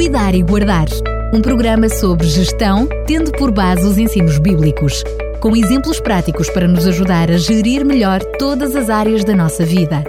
Cuidar 0.00 0.34
e 0.34 0.42
Guardar. 0.42 0.86
Um 1.30 1.42
programa 1.42 1.86
sobre 1.90 2.26
gestão, 2.26 2.88
tendo 3.06 3.30
por 3.32 3.52
base 3.52 3.86
os 3.86 3.98
ensinos 3.98 4.38
bíblicos, 4.38 5.04
com 5.42 5.54
exemplos 5.54 6.00
práticos 6.00 6.48
para 6.48 6.66
nos 6.66 6.86
ajudar 6.86 7.30
a 7.30 7.36
gerir 7.36 7.84
melhor 7.84 8.22
todas 8.38 8.74
as 8.74 8.88
áreas 8.88 9.24
da 9.24 9.36
nossa 9.36 9.62
vida. 9.62 10.02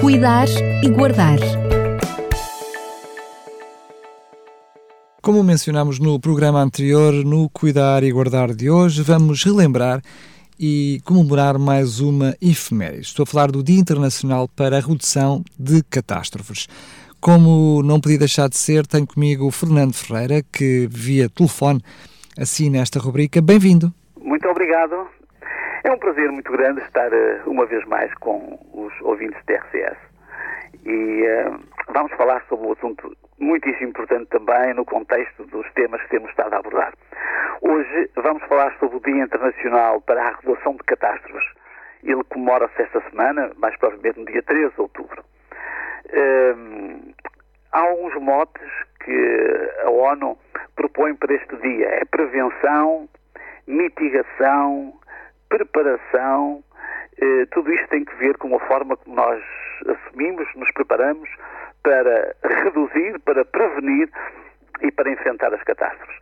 Cuidar 0.00 0.48
e 0.82 0.88
Guardar. 0.88 1.38
Como 5.20 5.44
mencionámos 5.44 5.98
no 5.98 6.18
programa 6.18 6.62
anterior, 6.62 7.12
no 7.12 7.50
Cuidar 7.50 8.02
e 8.02 8.10
Guardar 8.10 8.54
de 8.54 8.70
hoje, 8.70 9.02
vamos 9.02 9.44
relembrar 9.44 10.00
e 10.58 11.02
comemorar 11.04 11.58
mais 11.58 12.00
uma 12.00 12.34
efeméride. 12.40 13.02
Estou 13.02 13.24
a 13.24 13.26
falar 13.26 13.52
do 13.52 13.62
Dia 13.62 13.78
Internacional 13.78 14.48
para 14.48 14.78
a 14.78 14.80
Redução 14.80 15.44
de 15.58 15.82
Catástrofes. 15.82 16.66
Como 17.20 17.82
não 17.82 18.00
podia 18.00 18.18
deixar 18.18 18.48
de 18.48 18.56
ser, 18.56 18.86
tenho 18.86 19.06
comigo 19.06 19.46
o 19.46 19.50
Fernando 19.50 19.92
Ferreira, 19.92 20.40
que 20.52 20.86
via 20.88 21.28
telefone 21.28 21.80
assina 22.38 22.78
esta 22.78 23.00
rubrica. 23.00 23.42
Bem-vindo. 23.42 23.92
Muito 24.20 24.48
obrigado. 24.48 25.08
É 25.82 25.90
um 25.90 25.98
prazer 25.98 26.30
muito 26.30 26.52
grande 26.52 26.80
estar 26.82 27.12
uh, 27.12 27.50
uma 27.50 27.66
vez 27.66 27.84
mais 27.86 28.12
com 28.14 28.58
os 28.72 28.92
ouvintes 29.00 29.38
da 29.46 29.56
RCS. 29.56 29.98
E 30.84 31.22
uh, 31.22 31.58
vamos 31.92 32.12
falar 32.12 32.44
sobre 32.48 32.68
um 32.68 32.72
assunto 32.72 33.16
muitíssimo 33.38 33.88
importante 33.88 34.26
também 34.30 34.72
no 34.74 34.84
contexto 34.84 35.44
dos 35.46 35.66
temas 35.72 36.00
que 36.02 36.10
temos 36.10 36.30
estado 36.30 36.54
a 36.54 36.58
abordar. 36.58 36.94
Hoje 37.62 38.10
vamos 38.14 38.42
falar 38.44 38.76
sobre 38.78 38.96
o 38.96 39.00
Dia 39.00 39.24
Internacional 39.24 40.00
para 40.02 40.22
a 40.22 40.36
Redução 40.36 40.74
de 40.74 40.84
Catástrofes. 40.84 41.48
Ele 42.04 42.22
comemora-se 42.24 42.80
esta 42.80 43.00
semana, 43.10 43.50
mais 43.56 43.76
provavelmente 43.76 44.20
no 44.20 44.26
dia 44.26 44.42
13 44.42 44.72
de 44.72 44.80
outubro. 44.80 45.24
Há 47.72 47.80
alguns 47.80 48.14
motes 48.16 48.70
que 49.04 49.70
a 49.84 49.90
ONU 49.90 50.38
propõe 50.74 51.14
para 51.14 51.34
este 51.34 51.56
dia. 51.56 51.86
É 51.86 52.04
prevenção, 52.04 53.08
mitigação, 53.66 54.94
preparação, 55.48 56.62
eh, 57.20 57.46
tudo 57.50 57.72
isto 57.72 57.88
tem 57.88 58.04
que 58.04 58.14
ver 58.16 58.36
com 58.38 58.54
a 58.54 58.60
forma 58.60 58.96
como 58.96 59.16
nós 59.16 59.42
assumimos, 59.86 60.46
nos 60.54 60.70
preparamos 60.72 61.28
para 61.82 62.34
reduzir, 62.42 63.18
para 63.20 63.44
prevenir 63.44 64.08
e 64.80 64.90
para 64.92 65.10
enfrentar 65.10 65.52
as 65.52 65.62
catástrofes. 65.62 66.16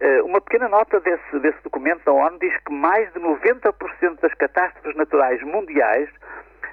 Uh, 0.00 0.24
uma 0.26 0.40
pequena 0.40 0.68
nota 0.68 1.00
desse, 1.00 1.38
desse 1.38 1.62
documento 1.62 2.04
da 2.04 2.12
ONU 2.12 2.38
diz 2.38 2.54
que 2.64 2.72
mais 2.72 3.10
de 3.12 3.20
90% 3.20 4.20
das 4.20 4.34
catástrofes 4.34 4.96
naturais 4.96 5.40
mundiais 5.42 6.08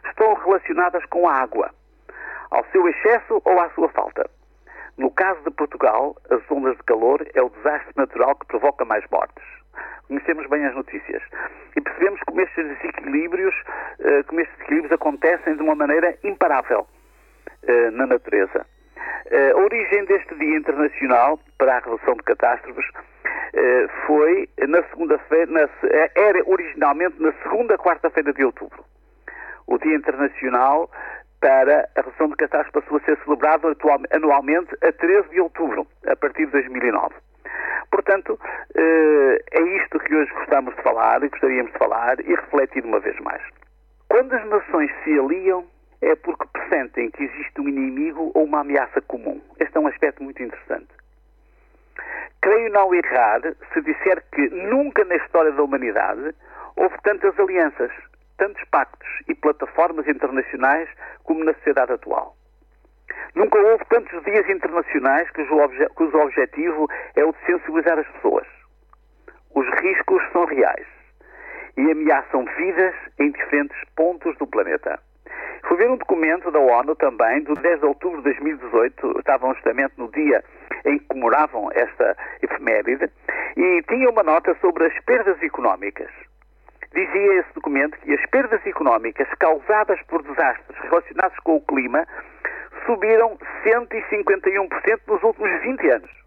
estão 0.05 0.33
relacionadas 0.33 1.05
com 1.05 1.27
a 1.27 1.33
água, 1.33 1.69
ao 2.51 2.65
seu 2.71 2.87
excesso 2.87 3.41
ou 3.45 3.59
à 3.59 3.69
sua 3.71 3.89
falta. 3.89 4.29
No 4.99 5.09
caso 5.11 5.41
de 5.43 5.51
Portugal, 5.51 6.15
as 6.29 6.41
ondas 6.51 6.75
de 6.75 6.83
calor 6.83 7.25
é 7.33 7.41
o 7.41 7.49
desastre 7.49 7.93
natural 7.95 8.35
que 8.35 8.47
provoca 8.47 8.83
mais 8.83 9.03
mortes. 9.09 9.45
Conhecemos 10.07 10.45
bem 10.47 10.65
as 10.65 10.75
notícias 10.75 11.23
e 11.75 11.79
percebemos 11.79 12.19
como 12.27 12.41
estes 12.41 12.67
desequilíbrios, 12.67 13.55
uh, 13.99 14.25
como 14.27 14.41
estes 14.41 14.57
desequilíbrios 14.57 14.91
acontecem 14.91 15.55
de 15.55 15.61
uma 15.61 15.75
maneira 15.75 16.17
imparável 16.23 16.85
uh, 17.63 17.91
na 17.91 18.07
natureza. 18.07 18.65
Uh, 19.31 19.57
a 19.57 19.61
origem 19.61 20.03
deste 20.05 20.35
Dia 20.35 20.57
Internacional 20.57 21.39
para 21.57 21.77
a 21.77 21.79
Redução 21.79 22.15
de 22.15 22.23
Catástrofes 22.23 22.85
foi 24.05 24.47
na 24.67 24.83
segunda-feira, 24.89 25.69
era 26.15 26.43
originalmente 26.45 27.19
na 27.19 27.31
segunda 27.43 27.77
quarta-feira 27.77 28.31
de 28.31 28.43
outubro. 28.43 28.85
O 29.65 29.77
Dia 29.79 29.95
Internacional 29.95 30.89
para 31.39 31.89
a 31.95 32.01
Redução 32.01 32.27
de 32.29 32.35
Catástrofes 32.35 32.89
passou 32.89 32.97
a 32.97 33.01
ser 33.01 33.17
celebrado 33.23 33.75
anualmente 34.11 34.75
a 34.81 34.91
13 34.91 35.29
de 35.29 35.41
outubro, 35.41 35.87
a 36.05 36.15
partir 36.15 36.45
de 36.45 36.51
2009. 36.51 37.15
Portanto, 37.91 38.33
uh, 38.33 39.37
é 39.51 39.61
isto 39.77 39.99
que 39.99 40.15
hoje 40.15 40.31
gostamos 40.33 40.75
de 40.75 40.81
falar 40.81 41.23
e 41.23 41.29
gostaríamos 41.29 41.71
de 41.71 41.77
falar 41.77 42.19
e 42.19 42.35
refletir 42.35 42.83
uma 42.83 42.99
vez 42.99 43.19
mais. 43.19 43.41
Quando 44.07 44.33
as 44.33 44.45
nações 44.47 44.91
se 45.03 45.17
aliam 45.17 45.65
é 46.01 46.15
porque 46.15 46.47
pressentem 46.53 47.11
que 47.11 47.23
existe 47.23 47.59
um 47.59 47.67
inimigo 47.67 48.31
ou 48.33 48.45
uma 48.45 48.61
ameaça 48.61 49.01
comum. 49.01 49.41
Este 49.59 49.77
é 49.77 49.79
um 49.79 49.87
aspecto 49.87 50.23
muito 50.23 50.41
interessante. 50.41 50.87
Creio 52.41 52.71
não 52.71 52.93
errar 52.95 53.41
se 53.73 53.81
disser 53.81 54.23
que 54.31 54.49
nunca 54.49 55.03
na 55.03 55.15
história 55.15 55.51
da 55.51 55.61
humanidade 55.61 56.33
houve 56.77 56.95
tantas 57.03 57.37
alianças, 57.37 57.91
tantos 58.39 58.63
pactos 58.71 59.07
e 59.27 59.35
plataformas 59.35 60.07
internacionais 60.07 60.89
como 61.23 61.43
na 61.43 61.53
sociedade 61.53 61.91
atual. 61.91 62.35
Nunca 63.35 63.59
houve 63.59 63.85
tantos 63.85 64.23
dias 64.23 64.49
internacionais 64.49 65.29
cujo, 65.31 65.55
obje 65.57 65.87
cujo 65.89 66.17
objetivo 66.17 66.89
é 67.15 67.23
o 67.23 67.31
de 67.31 67.45
sensibilizar 67.45 67.99
as 67.99 68.07
pessoas. 68.07 68.47
Os 69.53 69.67
riscos 69.81 70.23
são 70.31 70.45
reais 70.45 70.87
e 71.77 71.91
ameaçam 71.91 72.45
vidas 72.57 72.95
em 73.19 73.31
diferentes 73.31 73.77
pontos 73.95 74.35
do 74.37 74.47
planeta. 74.47 74.99
Fui 75.67 75.77
ver 75.77 75.89
um 75.89 75.97
documento 75.97 76.49
da 76.49 76.59
ONU 76.59 76.95
também, 76.95 77.43
do 77.43 77.53
10 77.53 77.81
de 77.81 77.85
outubro 77.85 78.17
de 78.17 78.23
2018, 78.23 79.19
estavam 79.19 79.53
justamente 79.53 79.93
no 79.97 80.09
dia 80.11 80.43
em 80.85 80.97
que 80.97 81.05
comemoravam 81.05 81.69
esta 81.73 82.15
efeméride, 82.41 83.09
e 83.57 83.83
tinha 83.83 84.09
uma 84.09 84.23
nota 84.23 84.55
sobre 84.61 84.87
as 84.87 84.99
perdas 85.03 85.41
económicas. 85.43 86.09
Dizia 86.93 87.39
esse 87.39 87.53
documento 87.53 87.97
que 87.99 88.13
as 88.13 88.25
perdas 88.29 88.65
económicas 88.65 89.27
causadas 89.39 90.01
por 90.07 90.23
desastres 90.23 90.77
relacionados 90.81 91.37
com 91.39 91.57
o 91.57 91.61
clima 91.61 92.05
subiram 92.85 93.37
151% 93.63 94.99
nos 95.07 95.23
últimos 95.23 95.61
20 95.61 95.89
anos. 95.89 96.19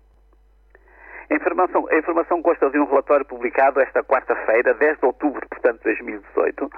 A 1.30 1.34
informação, 1.34 1.88
a 1.90 1.96
informação 1.96 2.42
consta 2.42 2.70
de 2.70 2.78
um 2.78 2.84
relatório 2.84 3.24
publicado 3.24 3.80
esta 3.80 4.04
quarta-feira, 4.04 4.74
10 4.74 4.98
de 4.98 5.06
outubro, 5.06 5.48
portanto, 5.48 5.78
de 5.78 5.84
2018, 5.84 6.70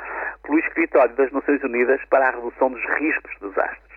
pelo 0.42 0.58
Escritório 0.60 1.14
das 1.16 1.32
Nações 1.32 1.62
Unidas 1.64 2.00
para 2.08 2.28
a 2.28 2.30
Redução 2.30 2.70
dos 2.70 2.84
Riscos 2.98 3.32
de 3.32 3.48
Desastres. 3.48 3.94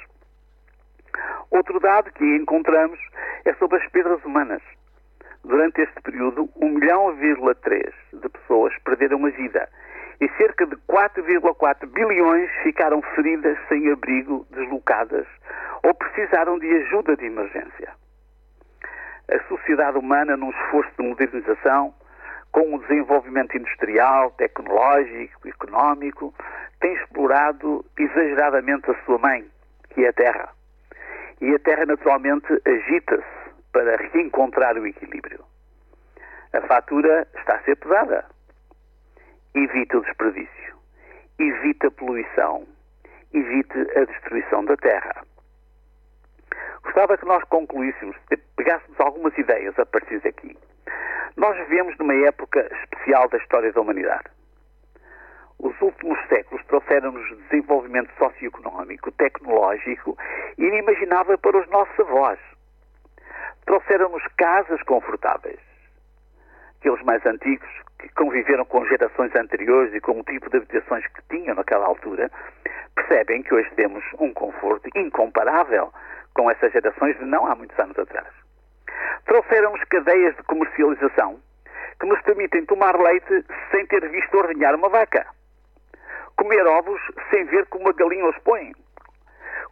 Outro 1.52 1.80
dado 1.80 2.12
que 2.12 2.26
encontramos 2.36 3.00
é 3.46 3.54
sobre 3.54 3.78
as 3.78 3.88
perdas 3.90 4.24
humanas. 4.26 4.62
Durante 5.48 5.82
este 5.82 6.02
período, 6.02 6.50
1 6.56 6.70
milhão,3 6.70 7.94
de 8.14 8.30
pessoas 8.30 8.74
perderam 8.84 9.26
a 9.26 9.30
vida 9.30 9.68
e 10.22 10.30
cerca 10.38 10.66
de 10.66 10.76
4,4 10.88 11.88
bilhões 11.88 12.50
ficaram 12.64 13.02
feridas 13.16 13.58
sem 13.68 13.92
abrigo, 13.92 14.46
deslocadas 14.52 15.26
ou 15.84 15.94
precisaram 15.94 16.60
de 16.60 16.68
ajuda 16.68 17.16
de 17.16 17.26
emergência 17.26 17.94
a 19.30 19.40
sociedade 19.48 19.98
humana 19.98 20.38
num 20.38 20.50
esforço 20.50 20.92
de 20.98 21.06
modernização, 21.06 21.94
com 22.52 22.76
o 22.76 22.80
desenvolvimento 22.80 23.58
industrial, 23.58 24.32
tecnológico, 24.32 25.48
económico, 25.48 26.34
tem 26.80 26.94
explorado 26.94 27.86
exageradamente 27.98 28.90
a 28.90 28.96
sua 29.06 29.18
mãe, 29.18 29.46
que 29.90 30.06
é 30.06 30.10
a 30.10 30.14
Terra. 30.14 30.50
E 31.42 31.54
a 31.54 31.60
Terra, 31.60 31.86
naturalmente, 31.86 32.48
agita-se 32.66 33.37
para 33.72 33.98
reencontrar 33.98 34.78
o 34.78 34.88
equilíbrio. 34.88 35.44
A 36.54 36.62
fatura 36.62 37.28
está 37.38 37.56
a 37.56 37.64
ser 37.64 37.76
pesada. 37.78 38.26
Evite 39.54 39.98
o 39.98 40.02
desperdício. 40.02 40.76
Evite 41.40 41.88
a 41.88 41.92
poluição. 41.92 42.68
Evite 43.34 43.80
a 43.96 44.06
destruição 44.06 44.66
da 44.66 44.76
Terra. 44.78 45.24
Gostava 46.84 47.18
que 47.18 47.26
nós 47.26 47.44
concluíssemos, 47.46 48.16
pegássemos 48.56 49.00
algumas 49.00 49.38
ideias 49.38 49.78
a 49.78 49.86
partir 49.86 50.20
daqui. 50.22 50.58
Nós 51.36 51.56
vivemos 51.58 51.98
numa 51.98 52.16
época 52.16 52.68
especial 52.82 53.28
da 53.30 53.38
história 53.38 53.72
da 53.72 53.82
humanidade. 53.82 54.26
Os 55.60 55.80
últimos 55.82 56.18
séculos 56.28 56.64
trouxeram-nos 56.66 57.38
desenvolvimento 57.50 58.12
socioeconómico, 58.18 59.12
tecnológico, 59.12 60.18
inimaginável 60.58 61.38
para 61.38 61.58
os 61.58 61.68
nossos 61.70 62.00
avós. 62.00 62.40
Trouxeram-nos 63.68 64.24
casas 64.38 64.82
confortáveis. 64.84 65.60
Aqueles 66.80 67.04
mais 67.04 67.24
antigos, 67.26 67.70
que 68.00 68.08
conviveram 68.14 68.64
com 68.64 68.86
gerações 68.86 69.36
anteriores 69.36 69.94
e 69.94 70.00
com 70.00 70.18
o 70.18 70.24
tipo 70.24 70.50
de 70.50 70.56
habitações 70.56 71.06
que 71.08 71.22
tinham 71.30 71.54
naquela 71.54 71.86
altura, 71.86 72.32
percebem 72.96 73.44
que 73.44 73.54
hoje 73.54 73.70
temos 73.76 74.02
um 74.20 74.34
conforto 74.34 74.90
incomparável 74.96 75.92
com 76.34 76.50
essas 76.50 76.72
gerações 76.72 77.18
de 77.18 77.26
não 77.26 77.46
há 77.46 77.56
muitos 77.56 77.78
anos 77.78 78.00
atrás. 78.00 78.28
Trouxeram-nos 79.26 79.84
cadeias 79.90 80.34
de 80.38 80.44
comercialização 80.44 81.38
que 82.00 82.06
nos 82.06 82.22
permitem 82.22 82.66
tomar 82.66 82.98
leite 82.98 83.44
sem 83.72 83.86
ter 83.88 84.08
visto 84.08 84.38
ordenhar 84.38 84.76
uma 84.76 84.88
vaca, 84.88 85.28
comer 86.38 86.66
ovos 86.66 87.02
sem 87.32 87.44
ver 87.48 87.66
como 87.66 87.90
a 87.90 87.94
galinha 87.94 88.30
os 88.30 88.38
põe, 88.40 88.72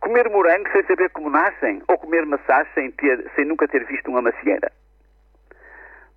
comer 0.05 0.29
morangos 0.29 0.71
sem 0.71 0.83
saber 0.83 1.09
como 1.09 1.31
nascem, 1.31 1.81
ou 1.87 1.97
comer 1.97 2.25
maçãs 2.27 2.67
sem, 2.75 2.91
ter, 2.91 3.29
sem 3.35 3.43
nunca 3.45 3.67
ter 3.67 3.83
visto 3.85 4.09
uma 4.09 4.21
macieira. 4.21 4.71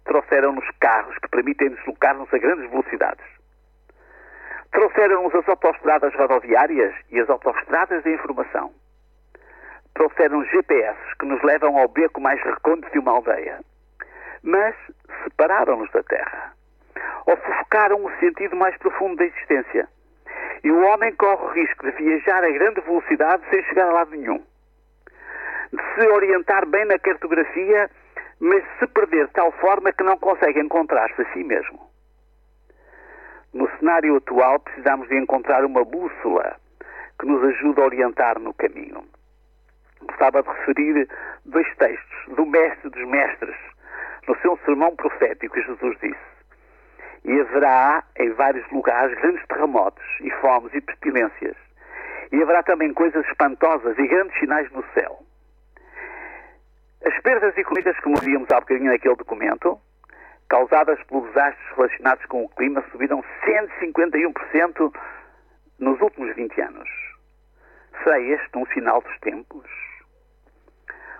Trouxeram-nos 0.04 0.68
carros 0.78 1.16
que 1.18 1.28
permitem 1.28 1.70
deslocar-nos 1.70 2.32
a 2.32 2.38
grandes 2.38 2.70
velocidades. 2.70 3.24
Trouxeram-nos 4.72 5.34
as 5.34 5.48
autoestradas 5.48 6.14
rodoviárias 6.14 6.94
e 7.10 7.18
as 7.18 7.30
autoestradas 7.30 8.04
de 8.04 8.12
informação 8.12 8.72
trouxeram 9.98 10.44
GPS 10.44 10.96
que 11.18 11.26
nos 11.26 11.42
levam 11.42 11.76
ao 11.76 11.88
beco 11.88 12.20
mais 12.20 12.40
recôndito 12.40 12.92
de 12.92 13.00
uma 13.00 13.12
aldeia, 13.12 13.58
mas 14.44 14.74
separaram-nos 15.24 15.90
da 15.90 16.04
Terra. 16.04 16.52
Ofuscaram 17.26 18.04
o 18.04 18.10
sentido 18.20 18.54
mais 18.54 18.76
profundo 18.78 19.16
da 19.16 19.24
existência. 19.24 19.88
E 20.64 20.70
o 20.70 20.82
homem 20.86 21.14
corre 21.14 21.44
o 21.44 21.52
risco 21.52 21.90
de 21.90 21.92
viajar 21.92 22.44
a 22.44 22.50
grande 22.50 22.80
velocidade 22.80 23.42
sem 23.50 23.62
chegar 23.64 23.88
a 23.88 23.92
lado 23.92 24.10
nenhum. 24.10 24.42
De 25.72 25.82
se 25.94 26.08
orientar 26.08 26.66
bem 26.66 26.84
na 26.86 26.98
cartografia, 26.98 27.90
mas 28.40 28.64
se 28.78 28.86
perder 28.88 29.26
de 29.26 29.32
tal 29.32 29.52
forma 29.52 29.92
que 29.92 30.02
não 30.02 30.16
consegue 30.18 30.60
encontrar-se 30.60 31.22
a 31.22 31.32
si 31.32 31.44
mesmo. 31.44 31.88
No 33.52 33.68
cenário 33.78 34.16
atual, 34.16 34.60
precisamos 34.60 35.08
de 35.08 35.16
encontrar 35.16 35.64
uma 35.64 35.84
bússola 35.84 36.56
que 37.18 37.26
nos 37.26 37.42
ajude 37.44 37.80
a 37.80 37.84
orientar 37.84 38.38
no 38.38 38.54
caminho. 38.54 39.04
Gostava 40.02 40.42
de 40.42 40.48
referir 40.48 41.08
dois 41.44 41.66
textos 41.76 42.34
do 42.34 42.46
Mestre 42.46 42.90
dos 42.90 43.08
Mestres. 43.08 43.56
No 44.28 44.36
seu 44.40 44.58
sermão 44.64 44.94
profético, 44.94 45.60
Jesus 45.60 45.96
disse: 46.00 46.37
E 47.28 47.40
haverá 47.40 48.02
em 48.18 48.32
vários 48.32 48.66
lugares 48.70 49.14
grandes 49.20 49.46
terremotos, 49.48 50.02
e 50.22 50.30
fomes, 50.40 50.72
e 50.72 50.80
pestilências. 50.80 51.54
E 52.32 52.42
haverá 52.42 52.62
também 52.62 52.94
coisas 52.94 53.22
espantosas 53.26 53.98
e 53.98 54.06
grandes 54.08 54.38
sinais 54.38 54.72
no 54.72 54.82
céu. 54.94 55.18
As 57.04 57.20
perdas 57.20 57.54
económicas, 57.58 58.00
como 58.00 58.16
víamos 58.22 58.50
há 58.50 58.60
bocadinho 58.60 58.90
naquele 58.90 59.14
documento, 59.14 59.78
causadas 60.48 60.98
pelos 61.04 61.26
desastres 61.28 61.76
relacionados 61.76 62.24
com 62.24 62.44
o 62.44 62.48
clima, 62.48 62.82
subiram 62.90 63.22
151% 63.44 64.90
nos 65.80 66.00
últimos 66.00 66.34
20 66.34 66.60
anos. 66.62 66.88
Será 68.04 68.18
este 68.20 68.56
um 68.56 68.64
sinal 68.68 69.02
dos 69.02 69.18
tempos? 69.20 69.68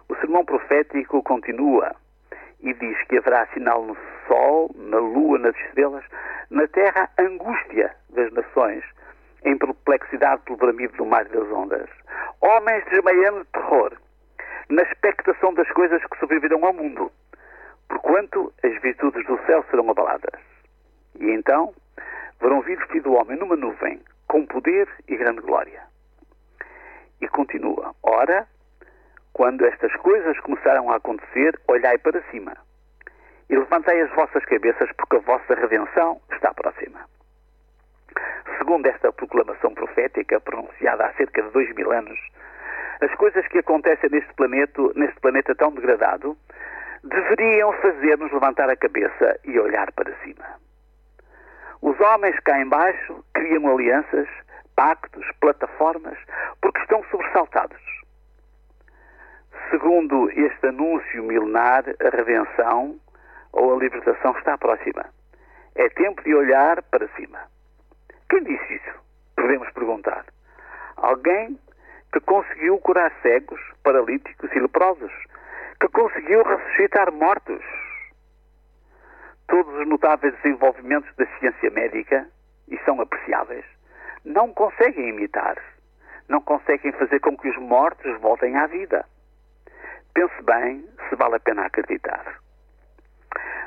O 0.09 0.17
sermão 0.17 0.43
profético 0.43 1.23
continua 1.23 1.95
e 2.61 2.73
diz 2.75 3.03
que 3.05 3.19
haverá 3.19 3.47
sinal 3.49 3.85
no 3.85 3.97
sol, 4.27 4.71
na 4.75 4.99
lua, 4.99 5.39
nas 5.39 5.57
estrelas, 5.57 6.05
na 6.51 6.67
terra, 6.69 7.11
angústia 7.19 7.95
das 8.11 8.33
nações, 8.33 8.85
em 9.45 9.57
perplexidade 9.57 10.43
pelo 10.43 10.59
bramido 10.59 10.97
do 10.97 11.07
mar 11.07 11.27
e 11.27 11.31
das 11.31 11.51
ondas. 11.53 11.89
Homens 12.41 12.85
desmaiando 12.91 13.41
de 13.41 13.51
terror, 13.53 13.93
na 14.69 14.83
expectação 14.83 15.55
das 15.55 15.71
coisas 15.73 16.03
que 16.05 16.19
sobreviverão 16.19 16.65
ao 16.65 16.73
mundo 16.73 17.11
porquanto 17.89 18.53
as 18.63 18.81
virtudes 18.81 19.27
do 19.27 19.39
céu 19.47 19.65
serão 19.71 19.91
abaladas. 19.91 20.41
E 21.19 21.31
então 21.31 21.75
verão 22.41 22.61
vir 22.61 22.79
o 22.79 22.87
Filho 22.89 23.03
do 23.03 23.15
Homem 23.15 23.39
numa 23.39 23.57
nuvem, 23.57 24.01
com 24.27 24.47
poder 24.47 24.89
e 25.09 25.17
grande 25.17 25.41
glória. 25.41 25.83
E 27.21 27.29
continua: 27.29 27.95
Ora, 28.03 28.47
quando 29.39 29.65
estas 29.65 29.95
coisas 29.99 30.37
começaram 30.41 30.91
a 30.91 30.97
acontecer, 30.97 31.57
olhai 31.69 31.97
para 31.97 32.21
cima 32.33 32.57
e 33.49 33.57
levantai 33.57 34.01
as 34.01 34.11
vossas 34.11 34.45
cabeças, 34.45 34.91
porque 34.97 35.15
a 35.15 35.21
vossa 35.21 35.55
redenção 35.55 36.21
está 36.33 36.53
próxima. 36.53 36.99
Segundo 38.59 38.85
esta 38.87 39.13
proclamação 39.13 39.73
profética, 39.75 40.41
pronunciada 40.41 41.07
há 41.07 41.13
cerca 41.13 41.41
de 41.41 41.51
dois 41.51 41.73
mil 41.77 41.93
anos, 41.93 42.19
as 43.01 43.15
coisas 43.15 43.47
que 43.47 43.59
acontecem 43.59 44.11
neste 44.11 44.35
planeta, 44.35 44.83
neste 44.97 45.21
planeta 45.21 45.55
tão 45.55 45.71
degradado, 45.71 46.37
deveriam 47.05 47.73
fazer-nos 47.75 48.33
levantar 48.33 48.69
a 48.69 48.77
cabeça 48.77 49.39
e 49.45 49.57
olhar 49.57 49.93
para 49.93 50.13
cima. 50.25 50.45
Os 51.81 51.99
homens 52.01 52.37
cá 52.41 52.61
embaixo 52.61 53.25
criam 53.33 53.69
alianças, 53.69 54.29
pactos, 54.75 55.25
plataformas, 55.41 56.19
porque 56.61 56.81
estão 56.81 57.05
sobressaltados. 57.05 57.98
Segundo 59.71 60.31
este 60.31 60.69
anúncio 60.69 61.23
milenar, 61.23 61.85
a 62.01 62.17
redenção 62.17 62.99
ou 63.53 63.75
a 63.75 63.79
libertação 63.79 64.33
está 64.39 64.57
próxima. 64.57 65.05
É 65.75 65.89
tempo 65.91 66.23
de 66.23 66.35
olhar 66.35 66.83
para 66.85 67.07
cima. 67.09 67.39
Quem 68.31 68.43
disse 68.45 68.75
isso? 68.75 68.99
Podemos 69.37 69.71
perguntar. 69.73 70.25
Alguém 70.97 71.59
que 72.13 72.21
conseguiu 72.21 72.79
curar 72.79 73.13
cegos, 73.21 73.61
paralíticos 73.83 74.51
e 74.53 74.59
leprosos, 74.59 75.13
que 75.79 75.89
conseguiu 75.89 76.43
ressuscitar 76.43 77.13
mortos. 77.13 77.63
Todos 79.49 79.75
os 79.75 79.87
notáveis 79.87 80.35
desenvolvimentos 80.37 81.15
da 81.17 81.27
ciência 81.39 81.71
médica, 81.71 82.27
e 82.69 82.79
são 82.85 83.01
apreciáveis, 83.01 83.65
não 84.25 84.53
conseguem 84.53 85.11
imitar, 85.11 85.57
não 86.27 86.41
conseguem 86.41 86.93
fazer 86.93 87.21
com 87.21 87.37
que 87.37 87.49
os 87.49 87.57
mortos 87.59 88.19
voltem 88.21 88.57
à 88.57 88.67
vida. 88.67 89.05
Pense 90.19 90.43
bem 90.43 90.85
se 91.09 91.15
vale 91.15 91.37
a 91.37 91.39
pena 91.39 91.67
acreditar. 91.67 92.41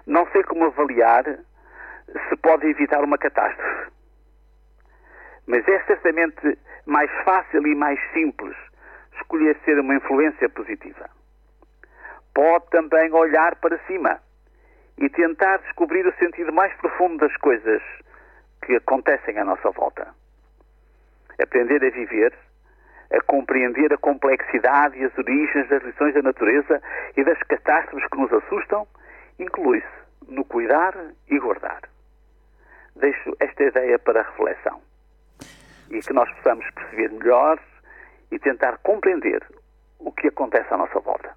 Não 0.06 0.28
sei 0.34 0.44
como 0.44 0.66
avaliar 0.66 1.24
se 1.24 2.36
pode 2.44 2.68
evitar 2.68 3.02
uma 3.06 3.18
catástrofe. 3.18 3.90
Mas 5.48 5.66
é 5.66 5.80
certamente 5.86 6.60
mais 6.86 7.10
fácil 7.24 7.66
e 7.66 7.74
mais 7.74 7.98
simples 8.12 8.54
escolher 9.16 9.58
ser 9.64 9.80
uma 9.80 9.96
influência 9.96 10.50
positiva 10.50 11.10
pode 12.34 12.66
também 12.70 13.14
olhar 13.14 13.56
para 13.56 13.78
cima 13.86 14.20
e 14.98 15.10
tentar 15.10 15.58
descobrir 15.60 16.06
o 16.06 16.14
sentido 16.18 16.52
mais 16.52 16.74
profundo 16.76 17.18
das 17.18 17.36
coisas 17.38 17.82
que 18.66 18.76
acontecem 18.76 19.38
à 19.38 19.46
nossa 19.46 19.72
volta. 19.72 20.14
Aprender 21.42 21.82
a 21.86 21.90
viver, 21.90 22.34
a 23.12 23.22
compreender 23.22 23.94
a 23.94 23.98
complexidade 23.98 24.98
e 24.98 25.04
as 25.04 25.18
origens 25.18 25.68
das 25.70 25.84
lições 25.84 26.14
da 26.14 26.22
natureza 26.22 26.82
e 27.18 27.24
das 27.24 27.38
catástrofes 27.44 28.08
que 28.10 28.18
nos 28.18 28.32
assustam, 28.34 28.88
inclui-se 29.40 29.88
no 30.28 30.46
cuidar 30.46 30.94
e 31.30 31.40
guardar. 31.40 31.82
Deixo 32.96 33.36
esta 33.40 33.64
ideia 33.64 34.00
para 34.00 34.22
reflexão 34.22 34.82
e 35.90 36.00
que 36.00 36.14
nós 36.14 36.32
possamos 36.36 36.66
perceber 36.72 37.10
melhor 37.12 37.60
e 38.32 38.40
tentar 38.40 38.78
compreender 38.78 39.44
o 40.00 40.12
que 40.12 40.28
acontece 40.28 40.74
à 40.74 40.78
nossa 40.78 41.00
volta. 41.00 41.32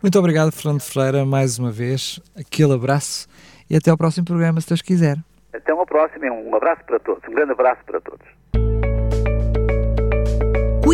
Muito 0.00 0.18
obrigado, 0.18 0.52
Fernando 0.52 0.80
Ferreira, 0.80 1.24
mais 1.24 1.58
uma 1.58 1.72
vez. 1.72 2.20
Aquele 2.38 2.74
abraço 2.74 3.28
e 3.68 3.76
até 3.76 3.90
ao 3.90 3.96
próximo 3.96 4.26
programa, 4.26 4.60
se 4.60 4.68
Deus 4.68 4.82
quiser. 4.82 5.16
Até 5.52 5.74
uma 5.74 5.86
próxima. 5.86 6.26
Um 6.26 6.54
abraço 6.54 6.84
para 6.84 7.00
todos. 7.00 7.26
Um 7.28 7.32
grande 7.32 7.52
abraço 7.52 7.84
para 7.84 8.00
todos. 8.00 8.26